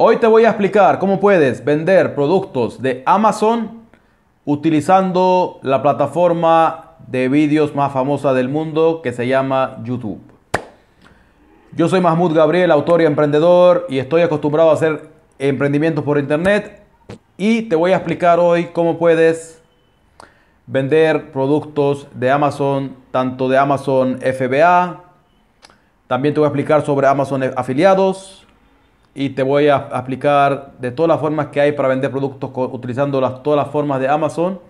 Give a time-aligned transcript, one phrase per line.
[0.00, 3.82] Hoy te voy a explicar cómo puedes vender productos de Amazon
[4.44, 10.20] utilizando la plataforma de vídeos más famosa del mundo que se llama YouTube.
[11.72, 16.80] Yo soy Mahmoud Gabriel, autor y emprendedor y estoy acostumbrado a hacer emprendimientos por internet
[17.36, 19.60] y te voy a explicar hoy cómo puedes
[20.68, 25.02] vender productos de Amazon, tanto de Amazon FBA,
[26.06, 28.46] también te voy a explicar sobre Amazon afiliados,
[29.20, 33.20] y te voy a explicar de todas las formas que hay para vender productos utilizando
[33.20, 34.60] las, todas las formas de Amazon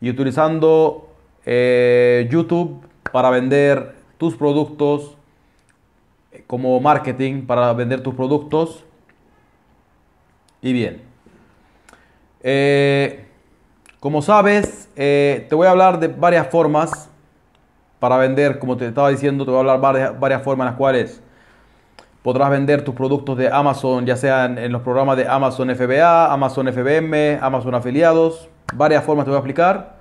[0.00, 1.10] y utilizando
[1.44, 2.80] eh, YouTube
[3.12, 5.14] para vender tus productos
[6.32, 8.82] eh, como marketing para vender tus productos.
[10.62, 11.02] Y bien,
[12.42, 13.26] eh,
[14.00, 17.10] como sabes, te voy a hablar de varias formas
[18.00, 20.78] para vender, como te estaba diciendo, te voy a hablar varias, varias formas en las
[20.78, 21.22] cuales
[22.26, 26.66] podrás vender tus productos de Amazon, ya sean en los programas de Amazon FBA, Amazon
[26.66, 28.48] FBM, Amazon afiliados.
[28.74, 29.94] Varias formas te voy a explicar.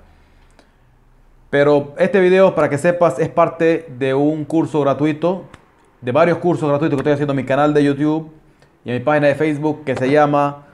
[1.52, 5.44] Pero este video, para que sepas, es parte de un curso gratuito,
[6.02, 8.32] de varios cursos gratuitos que estoy haciendo en mi canal de YouTube
[8.84, 10.66] y en mi página de Facebook que se llama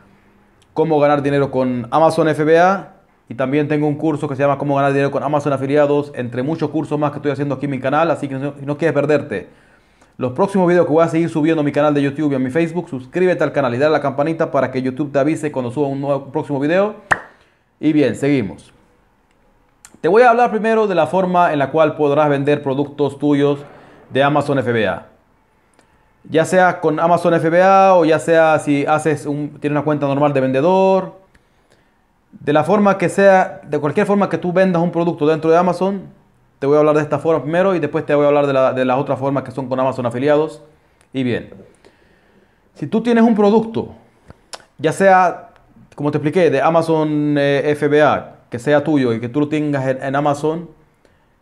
[0.73, 2.93] Cómo ganar dinero con Amazon FBA.
[3.27, 6.43] Y también tengo un curso que se llama Cómo ganar dinero con Amazon afiliados, entre
[6.43, 8.09] muchos cursos más que estoy haciendo aquí en mi canal.
[8.09, 9.49] Así que si no quieres perderte
[10.21, 12.39] los próximos videos que voy a seguir subiendo a mi canal de YouTube y a
[12.39, 15.51] mi Facebook, suscríbete al canal y dale a la campanita para que YouTube te avise
[15.51, 16.93] cuando suba un nuevo próximo video.
[17.79, 18.71] Y bien, seguimos.
[19.99, 23.61] Te voy a hablar primero de la forma en la cual podrás vender productos tuyos
[24.11, 25.07] de Amazon FBA.
[26.29, 30.33] Ya sea con Amazon FBA o ya sea si haces un, tienes una cuenta normal
[30.33, 31.15] de vendedor.
[32.29, 35.57] De la forma que sea, de cualquier forma que tú vendas un producto dentro de
[35.57, 36.03] Amazon,
[36.61, 38.85] te voy a hablar de esta forma primero y después te voy a hablar de,
[38.85, 40.61] las otras formas que son con Amazon afiliados.
[41.11, 41.49] Y bien,
[42.75, 43.95] si tú tienes un producto,
[44.77, 45.53] ya sea,
[45.95, 49.87] como te expliqué, de Amazon eh, FBA, que sea tuyo y que tú lo tengas
[49.87, 50.69] en, Amazon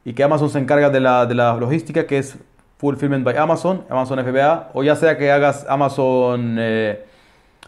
[0.05, 2.37] y que Amazon se encarga de la, logística, que es
[2.77, 7.05] Fulfillment by Amazon, Amazon FBA, o ya sea que hagas Amazon eh,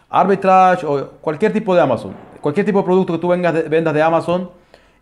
[0.08, 4.00] Arbitrage o cualquier tipo de Amazon, cualquier tipo de producto que tú vengas vendas de
[4.00, 4.50] Amazon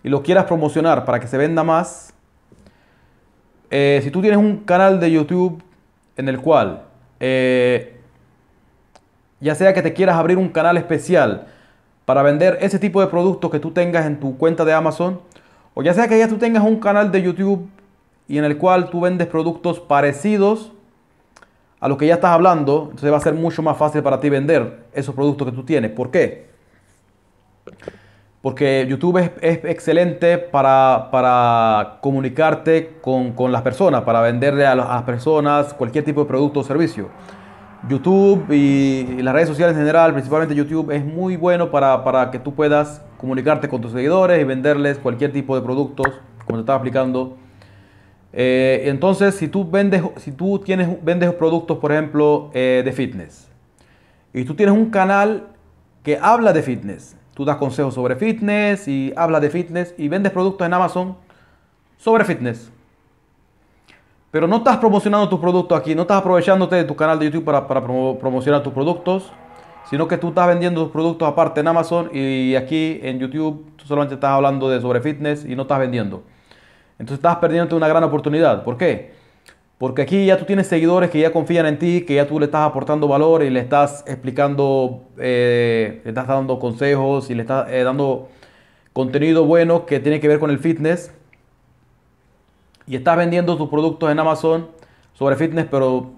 [0.02, 2.12] y lo quieras promocionar para que se venda más,
[3.70, 5.62] eh, si tú tienes un canal de YouTube
[6.16, 6.82] en el cual,
[7.20, 7.96] eh,
[9.40, 11.46] ya sea que te quieras abrir un canal especial
[12.04, 15.20] para vender ese tipo de productos que tú tengas en tu cuenta de Amazon,
[15.74, 17.68] o ya sea que ya tú tengas un canal de YouTube
[18.26, 20.72] y en el cual tú vendes productos parecidos
[21.78, 24.28] a lo que ya estás hablando, entonces va a ser mucho más fácil para ti
[24.28, 25.90] vender esos productos que tú tienes.
[25.92, 26.50] ¿Por qué?
[28.42, 36.04] Porque YouTube es, excelente para, comunicarte con, las personas, para venderle a, las personas cualquier
[36.04, 37.10] tipo de producto o servicio.
[37.86, 42.54] YouTube y, las redes sociales en general, principalmente YouTube, es muy bueno para, que tú
[42.54, 46.06] puedas comunicarte con tus seguidores y venderles cualquier tipo de productos,
[46.46, 47.36] como te estaba explicando.
[48.32, 53.50] Eh, entonces, si tú vendes, si tú tienes, vendes productos, por ejemplo, eh, de fitness,
[54.32, 55.48] y tú tienes un canal
[56.02, 60.30] que habla de fitness, Tú das consejos sobre fitness y hablas de fitness y vendes
[60.30, 61.16] productos en Amazon
[61.96, 62.70] sobre fitness.
[64.30, 67.44] Pero no estás promocionando tus productos aquí, no estás aprovechándote de tu canal de YouTube
[67.46, 69.32] para, promocionar tus productos,
[69.88, 73.86] sino que tú estás vendiendo tus productos aparte en Amazon y aquí en YouTube tú
[73.86, 76.22] solamente estás hablando de sobre fitness y no estás vendiendo.
[76.98, 78.64] Entonces estás perdiendo una gran oportunidad.
[78.64, 79.14] ¿Por qué?
[79.80, 82.44] Porque aquí ya tú tienes seguidores que ya confían en ti, que ya tú le
[82.44, 87.66] estás aportando valor y le estás explicando, eh, le estás dando consejos y le estás
[87.70, 88.28] eh, dando
[88.92, 91.14] contenido bueno que tiene que ver con el fitness.
[92.86, 94.68] Y estás vendiendo tus productos en Amazon
[95.14, 96.10] sobre fitness, pero,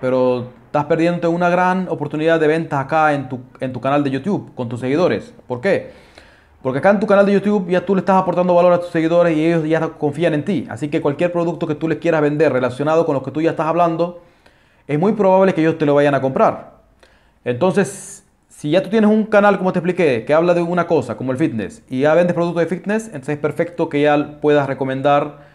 [0.00, 4.10] pero estás perdiendo una gran oportunidad de ventas acá en tu, en tu canal de
[4.10, 5.32] YouTube con tus seguidores.
[5.46, 5.92] ¿Por qué?
[6.62, 8.90] Porque acá en tu canal de YouTube ya tú le estás aportando valor a tus
[8.90, 10.66] seguidores y ellos ya confían en ti.
[10.68, 13.50] Así que cualquier producto que tú les quieras vender relacionado con lo que tú ya
[13.50, 14.22] estás hablando,
[14.88, 16.78] es muy probable que ellos te lo vayan a comprar.
[17.44, 21.16] Entonces, si ya tú tienes un canal, como te expliqué, que habla de una cosa,
[21.16, 24.66] como el fitness, y ya vendes productos de fitness, entonces es perfecto que ya puedas
[24.66, 25.46] recomendar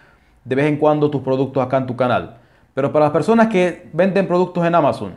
[0.46, 2.38] de vez en cuando tus productos acá en tu canal.
[2.74, 5.16] Pero para las personas que venden productos en Amazon,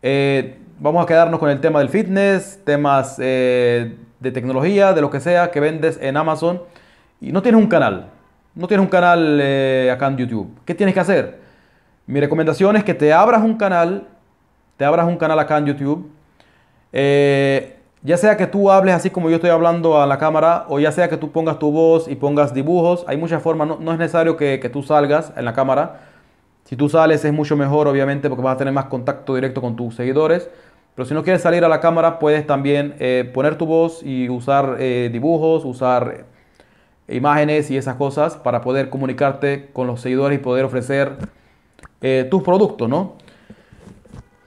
[0.00, 5.10] eh, vamos a quedarnos con el tema del fitness, temas eh, de tecnología, de lo
[5.10, 6.62] que sea que vendes en Amazon
[7.20, 8.06] y no tienes un canal,
[8.54, 10.50] no tienes un canal eh, acá en YouTube.
[10.64, 11.40] ¿Qué tienes que hacer?
[12.06, 14.06] Mi recomendación es que te abras un canal,
[14.76, 16.10] te abras un canal acá en YouTube.
[16.92, 20.78] Eh, ya sea que tú hables así como yo estoy hablando a la cámara, o
[20.78, 23.98] ya sea que tú pongas tu voz y pongas dibujos, hay muchas formas, no, es
[23.98, 26.00] necesario que, que, tú salgas en la cámara.
[26.64, 29.76] Si tú sales es mucho mejor, obviamente, porque vas a tener más contacto directo con
[29.76, 30.48] tus seguidores.
[30.96, 34.28] Pero si no quieres salir a la cámara, puedes también eh, poner tu voz y
[34.28, 36.24] usar eh, dibujos, usar
[37.06, 41.12] imágenes y esas cosas para poder comunicarte con los seguidores y poder ofrecer
[42.30, 43.14] tus productos, ¿no?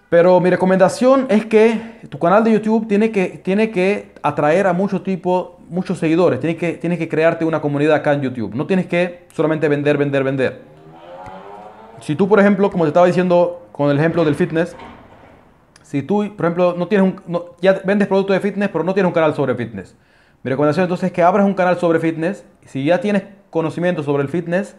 [0.09, 1.79] Pero mi recomendación es que
[2.09, 6.39] tu canal de YouTube tiene que, tiene que atraer a muchos tipos, muchos seguidores.
[6.39, 8.55] Tienes que, tienes que crearte una comunidad acá en YouTube.
[8.55, 10.61] No tienes que solamente vender, vender, vender.
[12.01, 14.75] Si tú, por ejemplo, como te estaba diciendo con el ejemplo del fitness,
[15.89, 19.07] si tú, por ejemplo, no tienes un, ya vendes productos de fitness, pero no tienes
[19.07, 19.95] un canal sobre fitness.
[20.43, 22.45] Mi recomendación entonces es que abras un canal sobre fitness.
[22.67, 24.75] Si ya tienes conocimiento sobre el fitness,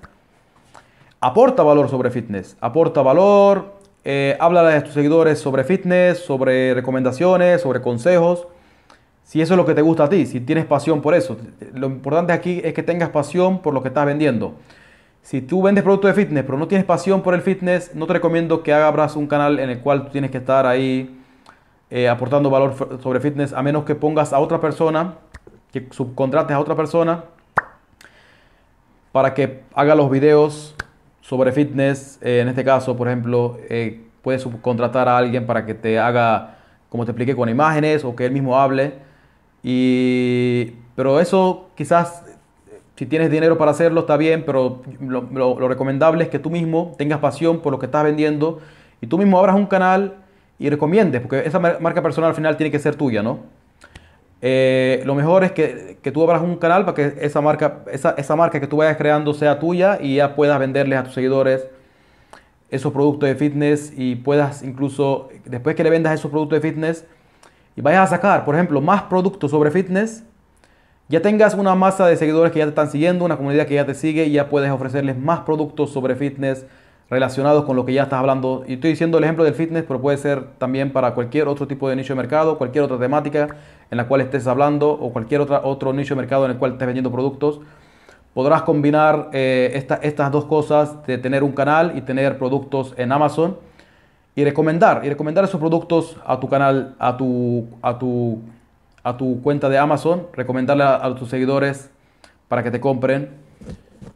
[1.18, 2.56] aporta valor sobre fitness.
[2.60, 3.74] Aporta valor,
[4.04, 8.46] eh, habla a tus seguidores sobre fitness, sobre recomendaciones, sobre consejos.
[9.24, 11.36] Si eso es lo que te gusta a ti, si tienes pasión por eso.
[11.74, 14.54] Lo importante aquí es que tengas pasión por lo que estás vendiendo.
[15.22, 18.14] Si tú vendes productos de fitness pero no tienes pasión por el fitness, no te
[18.14, 21.18] recomiendo que abras un canal en el cual tú tienes que estar ahí
[21.90, 25.16] eh, aportando valor sobre fitness, a menos que pongas a otra persona,
[25.72, 27.24] que subcontrates a otra persona
[29.12, 30.74] para que haga los videos
[31.20, 35.74] sobre fitness, eh, en este caso, por ejemplo, eh, puedes subcontratar a alguien para que
[35.74, 36.58] te haga,
[36.88, 38.94] como te expliqué, con imágenes o que él mismo hable.
[39.62, 42.24] Y, pero eso quizás,
[43.00, 47.18] si tienes dinero para hacerlo, está bien, pero lo, recomendable es que tú mismo tengas
[47.18, 48.60] pasión por lo que estás vendiendo
[49.00, 50.16] y tú mismo abras un canal
[50.58, 53.38] y recomiendes, porque esa marca personal al final tiene que ser tuya, ¿no?
[54.42, 58.60] Eh, lo mejor es que, tú abras un canal para que esa marca, esa, marca
[58.60, 61.66] que tú vayas creando sea tuya y ya puedas venderles a tus seguidores
[62.68, 67.06] esos productos de fitness y puedas incluso, después que le vendas esos productos de fitness
[67.76, 70.22] y vayas a sacar, por ejemplo, más productos sobre fitness,
[71.10, 73.84] ya tengas una masa de seguidores que ya te están siguiendo, una comunidad que ya
[73.84, 76.64] te sigue y ya puedes ofrecerles más productos sobre fitness
[77.10, 78.62] relacionados con lo que ya estás hablando.
[78.68, 81.88] Y estoy diciendo el ejemplo del fitness, pero puede ser también para cualquier otro tipo
[81.88, 83.56] de nicho de mercado, cualquier otra temática
[83.90, 86.72] en la cual estés hablando o cualquier otra, otro nicho de mercado en el cual
[86.72, 87.60] estés vendiendo productos.
[88.32, 93.56] Podrás combinar eh, estas dos cosas de tener un canal y tener productos en Amazon
[94.36, 98.38] y recomendar, y recomendar esos productos a tu canal, a tu, a tu,
[99.02, 101.90] a tu cuenta de Amazon, recomendarle a tus seguidores
[102.48, 103.30] para que te compren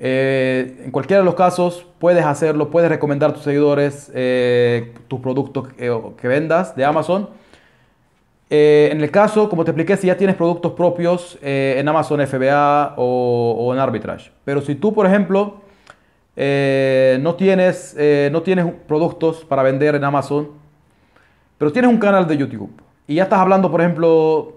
[0.00, 5.20] eh, en cualquiera de los casos puedes hacerlo, puedes recomendar a tus seguidores eh, tus
[5.20, 7.28] productos que, vendas de Amazon.
[8.50, 12.94] Eh, en el caso, como te expliqué, si ya tienes productos propios en Amazon FBA
[12.96, 14.30] o, en Arbitrage.
[14.44, 15.60] Pero si tú, por ejemplo,
[16.36, 17.96] no, tienes,
[18.30, 20.50] no tienes productos para vender en Amazon,
[21.58, 22.70] pero tienes un canal de YouTube
[23.06, 24.52] y ya estás hablando, por ejemplo,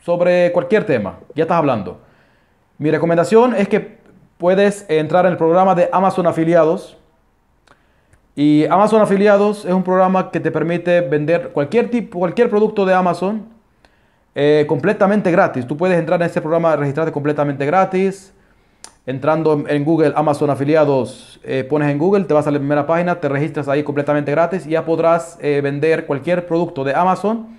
[0.00, 2.00] sobre cualquier tema, ya estás hablando.
[2.78, 3.98] Mi recomendación es que
[4.38, 6.96] puedes entrar en el programa de Amazon Afiliados.
[8.34, 12.94] Y Amazon Afiliados es un programa que te permite vender cualquier tipo, cualquier producto de
[12.94, 13.44] Amazon
[14.34, 15.66] eh, completamente gratis.
[15.66, 18.32] Tú puedes entrar en este programa, registrarte completamente gratis.
[19.04, 23.18] Entrando en Google Amazon Afiliados, eh, pones en Google, te vas a la primera página,
[23.18, 27.58] te registras ahí completamente gratis y ya podrás eh, vender cualquier producto de Amazon.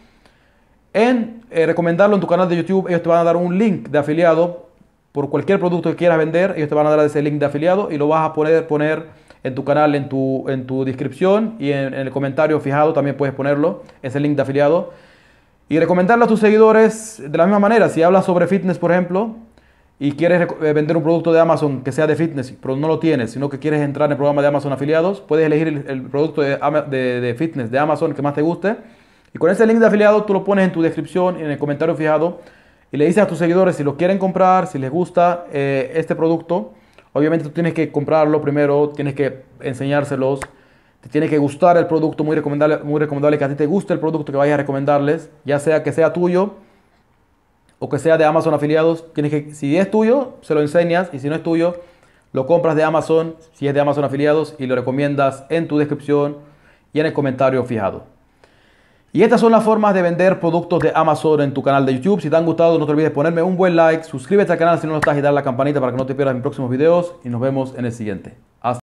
[0.94, 3.98] En recomendarlo en tu canal de YouTube, ellos te van a dar un link de
[3.98, 4.72] afiliado
[5.12, 7.92] por cualquier producto que quieras vender, ellos te van a dar ese link de afiliado
[7.92, 9.08] y lo vas a poder poner
[9.44, 13.34] en tu canal, en tu, en tu descripción y en, el comentario fijado también puedes
[13.36, 14.92] ponerlo, ese link de afiliado.
[15.68, 17.88] Y recomendarlo a tus seguidores de la misma manera.
[17.88, 19.36] Si hablas sobre fitness, por ejemplo,
[20.00, 23.00] y quieres eh, vender un producto de Amazon que sea de fitness, pero no lo
[23.00, 26.42] tienes, sino que quieres entrar en el programa de Amazon afiliados, puedes elegir el, producto
[26.42, 28.76] de, de, fitness de Amazon que más te guste.
[29.34, 31.96] Y con ese link de afiliado tú lo pones en tu descripción en el comentario
[31.96, 32.40] fijado
[32.92, 36.16] y le dices a tus seguidores si lo quieren comprar, si les gusta eh, este
[36.16, 36.74] producto.
[37.14, 40.42] Obviamente tú tienes que comprarlo primero, tienes que enseñárselos,
[41.00, 43.94] te tiene que gustar el producto, muy recomendable, muy recomendable que a ti te guste
[43.94, 46.56] el producto que vayas a recomendarles, ya sea que sea tuyo
[47.80, 49.12] o que sea de Amazon afiliados.
[49.14, 51.82] Tienes que, si es tuyo, se lo enseñas y si no es tuyo,
[52.34, 56.38] lo compras de Amazon, si es de Amazon afiliados y lo recomiendas en tu descripción
[56.94, 58.11] y en el comentario fijado.
[59.14, 62.22] Y estas son las formas de vender productos de Amazon en tu canal de YouTube.
[62.22, 64.88] Si te han gustado, no te olvides ponerme un buen like, suscríbete al canal si
[64.88, 67.16] no lo estás y dar la campanita para que no te pierdas mis próximos videos
[67.26, 68.38] y nos vemos en el siguiente.
[68.62, 68.80] Hasta